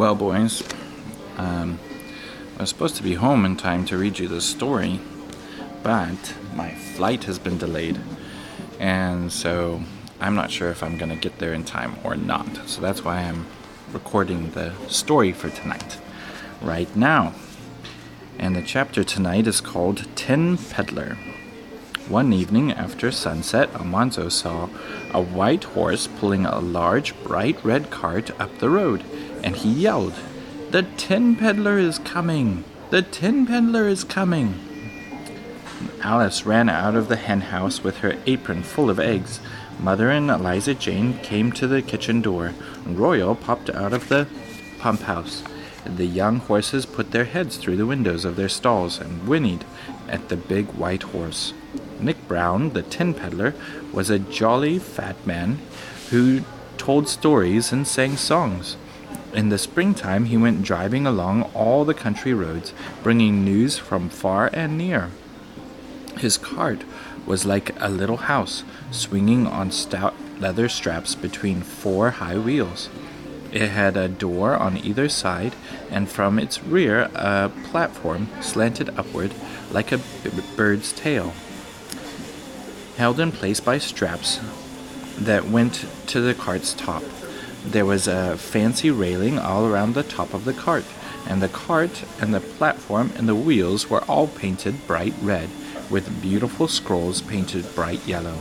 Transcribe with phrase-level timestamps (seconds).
[0.00, 0.62] Well, boys,
[1.36, 1.78] um,
[2.56, 4.98] I was supposed to be home in time to read you this story,
[5.82, 8.00] but my flight has been delayed,
[8.78, 9.82] and so
[10.18, 12.66] I'm not sure if I'm going to get there in time or not.
[12.66, 13.44] So that's why I'm
[13.92, 15.98] recording the story for tonight,
[16.62, 17.34] right now.
[18.38, 21.18] And the chapter tonight is called Tin Peddler.
[22.08, 24.70] One evening after sunset, Almanzo saw
[25.12, 29.04] a white horse pulling a large, bright red cart up the road,
[29.42, 30.14] and he yelled,
[30.70, 32.64] The Tin Peddler is coming!
[32.90, 34.54] The Tin Peddler is coming!
[36.02, 39.40] Alice ran out of the hen house with her apron full of eggs.
[39.78, 42.54] Mother and Eliza Jane came to the kitchen door.
[42.86, 44.26] Royal popped out of the
[44.78, 45.42] pump house.
[45.84, 49.64] The young horses put their heads through the windows of their stalls and whinnied
[50.08, 51.52] at the big white horse.
[51.98, 53.54] Nick Brown, the tin peddler,
[53.92, 55.58] was a jolly fat man
[56.10, 56.42] who
[56.76, 58.76] told stories and sang songs.
[59.32, 64.50] In the springtime, he went driving along all the country roads, bringing news from far
[64.52, 65.10] and near.
[66.18, 66.82] His cart
[67.26, 72.88] was like a little house, swinging on stout leather straps between four high wheels.
[73.52, 75.54] It had a door on either side,
[75.90, 79.32] and from its rear a platform slanted upward
[79.70, 80.00] like a
[80.56, 81.32] bird's tail
[83.00, 84.38] held in place by straps
[85.16, 87.02] that went to the cart's top.
[87.64, 90.84] There was a fancy railing all around the top of the cart,
[91.26, 95.50] and the cart and the platform and the wheels were all painted bright red,
[95.90, 98.38] with beautiful scrolls painted bright yellow.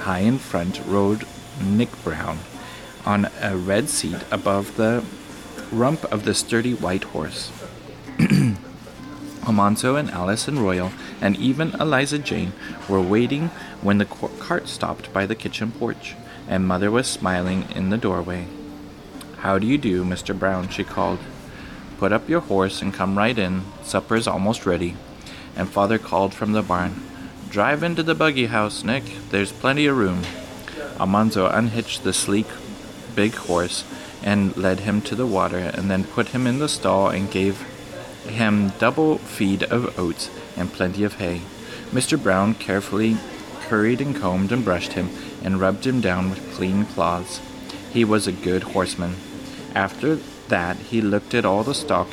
[0.00, 1.24] High in front rode
[1.62, 2.40] Nick Brown
[3.06, 5.04] on a red seat above the
[5.70, 7.52] rump of the sturdy white horse.
[9.46, 12.52] Almanzo and Alice and Royal and even Eliza Jane
[12.88, 13.48] were waiting
[13.80, 16.16] when the cart stopped by the kitchen porch,
[16.48, 18.46] and Mother was smiling in the doorway.
[19.38, 20.36] How do you do, Mr.
[20.36, 20.68] Brown?
[20.68, 21.20] she called.
[21.98, 23.62] Put up your horse and come right in.
[23.82, 24.96] Supper's almost ready.
[25.54, 27.02] And Father called from the barn.
[27.50, 29.04] Drive into the buggy house, Nick.
[29.30, 30.22] There's plenty of room.
[30.98, 32.46] Almanzo unhitched the sleek,
[33.14, 33.84] big horse
[34.22, 37.60] and led him to the water, and then put him in the stall and gave
[38.26, 41.40] him double feed of oats and plenty of hay.
[41.90, 42.20] Mr.
[42.20, 43.16] Brown carefully
[43.60, 45.08] curried and combed and brushed him
[45.42, 47.40] and rubbed him down with clean cloths.
[47.92, 49.14] He was a good horseman.
[49.74, 50.16] After
[50.48, 52.08] that, he looked at all the stock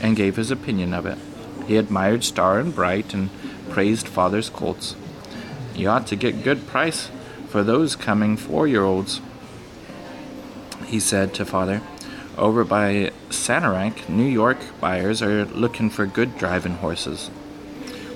[0.00, 1.18] and gave his opinion of it.
[1.66, 3.30] He admired Star and Bright and
[3.70, 4.94] praised Father's colts.
[5.74, 7.10] You ought to get good price
[7.48, 9.20] for those coming four year olds,
[10.86, 11.82] he said to Father.
[12.36, 17.30] Over by Saranac, New York buyers are looking for good driving horses.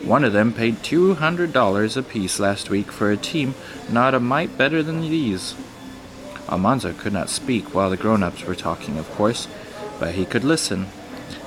[0.03, 3.55] One of them paid $200 apiece last week for a team
[3.88, 5.55] not a mite better than these.
[6.49, 9.47] Almanzo could not speak while the grown ups were talking, of course,
[9.99, 10.87] but he could listen,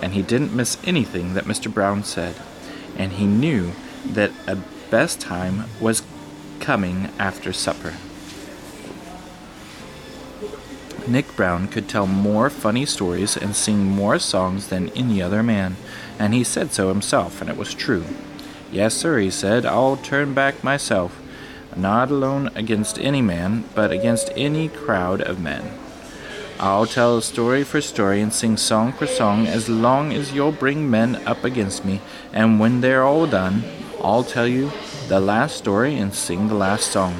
[0.01, 1.73] and he didn't miss anything that Mr.
[1.73, 2.35] Brown said,
[2.95, 3.71] and he knew
[4.05, 4.57] that a
[4.89, 6.03] best time was
[6.59, 7.95] coming after supper.
[11.07, 15.75] Nick Brown could tell more funny stories and sing more songs than any other man,
[16.17, 18.05] and he said so himself, and it was true.
[18.73, 21.21] Yes, sir, he said, I'll turn back myself,
[21.75, 25.77] not alone against any man, but against any crowd of men.
[26.59, 30.89] I'll tell story for story and sing song for song as long as you'll bring
[30.89, 32.01] men up against me,
[32.33, 33.63] and when they're all done,
[34.01, 34.71] I'll tell you
[35.07, 37.13] the last story and sing the last song.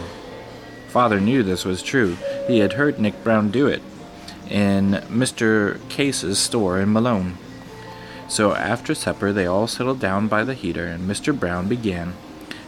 [0.87, 2.17] Father knew this was true.
[2.47, 3.83] He had heard Nick Brown do it
[4.49, 5.77] in Mr.
[5.87, 7.37] Case's store in Malone.
[8.27, 11.37] So after supper, they all settled down by the heater, and Mr.
[11.37, 12.13] Brown began.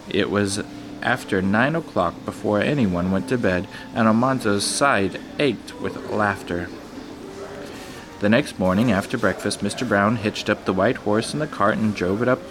[0.09, 0.63] It was
[1.01, 6.67] after nine o'clock before anyone went to bed, and Almanzo's side ached with laughter.
[8.19, 9.87] The next morning, after breakfast, Mr.
[9.87, 12.41] Brown hitched up the white horse in the cart and drove it up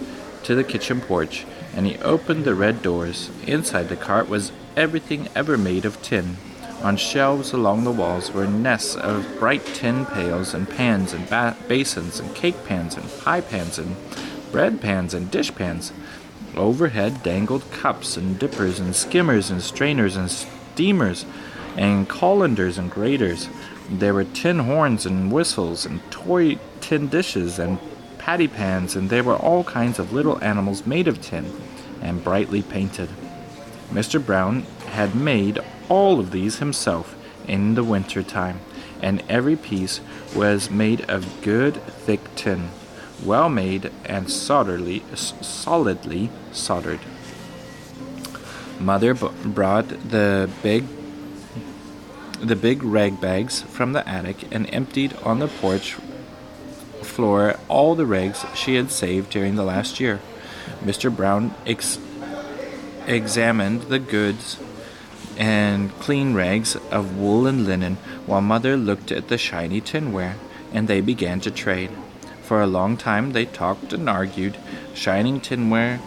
[0.44, 3.30] to the kitchen porch, and he opened the red doors.
[3.46, 6.36] Inside the cart was everything ever made of tin.
[6.84, 11.56] On shelves along the walls were nests of bright tin pails and pans and ba-
[11.66, 13.96] basins and cake pans and pie pans and
[14.52, 15.94] bread pans and dish pans.
[16.54, 21.24] Overhead dangled cups and dippers and skimmers and strainers and steamers
[21.74, 23.48] and colanders and graters.
[23.88, 27.78] There were tin horns and whistles and toy tin dishes and
[28.18, 31.50] patty pans, and there were all kinds of little animals made of tin
[32.02, 33.08] and brightly painted.
[33.90, 34.24] Mr.
[34.24, 37.14] Brown had made all of these himself
[37.46, 38.60] in the winter time,
[39.02, 40.00] and every piece
[40.34, 42.70] was made of good thick tin,
[43.24, 47.00] well made and solidly, solidly soldered.
[48.80, 50.84] Mother b- brought the big
[52.40, 55.94] the big rag bags from the attic and emptied on the porch
[57.02, 60.20] floor all the rags she had saved during the last year.
[60.82, 61.14] Mr.
[61.14, 61.98] Brown ex-
[63.06, 64.58] examined the goods
[65.36, 67.96] and clean rags of wool and linen,
[68.26, 70.34] while Mother looked at the shiny tinware,
[70.72, 71.90] and they began to trade.
[72.42, 74.56] For a long time they talked and argued.
[74.94, 76.00] Shining tinware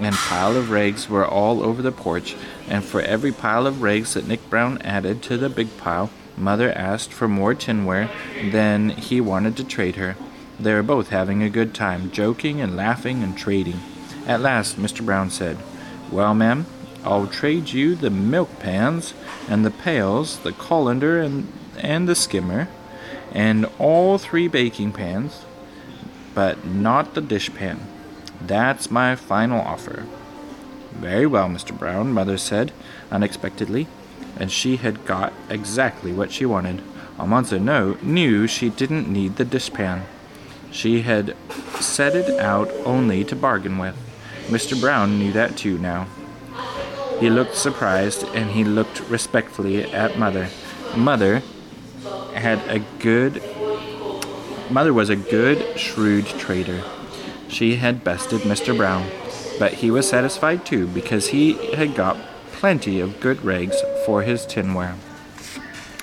[0.00, 2.36] and pile of rags were all over the porch,
[2.68, 6.72] and for every pile of rags that Nick Brown added to the big pile, Mother
[6.72, 8.08] asked for more tinware
[8.50, 10.16] than he wanted to trade her.
[10.58, 13.80] They were both having a good time, joking and laughing and trading.
[14.26, 15.04] At last, Mr.
[15.04, 15.58] Brown said,
[16.10, 16.66] Well, ma'am,
[17.04, 19.14] I'll trade you the milk pans
[19.48, 22.68] and the pails, the colander and, and the skimmer,
[23.32, 25.44] and all three baking pans,
[26.34, 27.78] but not the dishpan.
[28.40, 30.06] That's my final offer.
[30.92, 31.76] Very well, Mr.
[31.76, 32.72] Brown, Mother said
[33.10, 33.86] unexpectedly,
[34.36, 36.82] and she had got exactly what she wanted.
[37.18, 40.02] Almanzo knew she didn't need the dishpan.
[40.70, 41.36] She had
[41.80, 43.96] set it out only to bargain with.
[44.46, 44.78] Mr.
[44.80, 46.06] Brown knew that too now.
[47.20, 50.48] He looked surprised and he looked respectfully at Mother.
[50.96, 51.42] Mother
[52.34, 53.42] had a good
[54.70, 56.82] Mother was a good, shrewd trader.
[57.48, 58.74] She had bested Mr.
[58.76, 59.10] Brown,
[59.58, 62.16] but he was satisfied too because he had got
[62.52, 64.94] plenty of good rags for his tinware.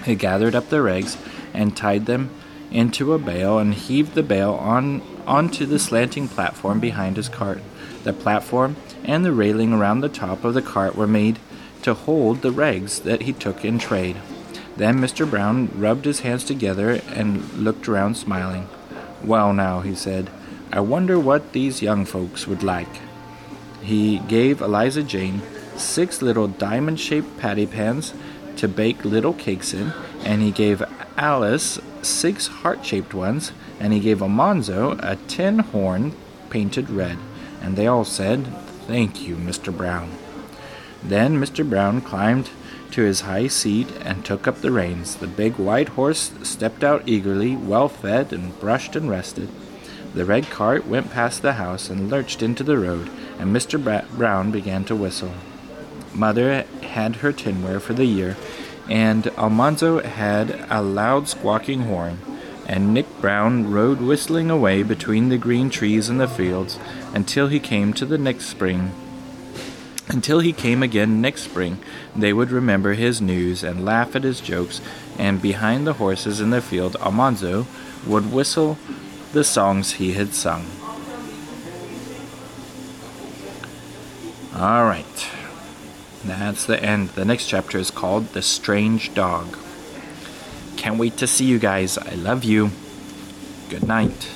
[0.03, 1.17] He gathered up the rags
[1.53, 2.29] and tied them
[2.71, 7.61] into a bale and heaved the bale on onto the slanting platform behind his cart.
[8.03, 11.39] The platform and the railing around the top of the cart were made
[11.81, 14.17] to hold the rags that he took in trade.
[14.77, 15.29] Then Mr.
[15.29, 18.69] Brown rubbed his hands together and looked around smiling.
[19.23, 20.29] Well, now, he said,
[20.71, 22.99] I wonder what these young folks would like.
[23.81, 25.41] He gave Eliza Jane
[25.75, 28.13] six little diamond shaped patty pans
[28.57, 29.93] to bake little cakes in,
[30.23, 30.83] and he gave
[31.17, 36.13] Alice six heart shaped ones, and he gave Almanzo a tin horn
[36.49, 37.17] painted red.
[37.61, 38.47] And they all said,
[38.87, 39.75] Thank you, Mr.
[39.75, 40.11] Brown.
[41.03, 41.67] Then Mr.
[41.67, 42.49] Brown climbed
[42.91, 45.15] to his high seat and took up the reins.
[45.15, 49.49] The big white horse stepped out eagerly, well fed and brushed and rested.
[50.13, 53.77] The red cart went past the house and lurched into the road, and Mr.
[54.17, 55.33] Brown began to whistle.
[56.13, 58.35] Mother had her tinware for the year,
[58.89, 62.19] and Almanzo had a loud squawking horn,
[62.65, 66.77] and Nick Brown rode whistling away between the green trees in the fields
[67.13, 68.91] until he came to the next spring.
[70.09, 71.79] Until he came again next spring,
[72.15, 74.79] they would remember his news and laugh at his jokes,
[75.17, 77.67] and behind the horses in the field, Almanzo
[78.05, 78.77] would whistle
[79.33, 80.65] the songs he had sung.
[84.55, 85.29] All right.
[86.27, 87.09] That's the end.
[87.09, 89.57] The next chapter is called The Strange Dog.
[90.75, 91.97] Can't wait to see you guys.
[91.97, 92.71] I love you.
[93.69, 94.29] Good night.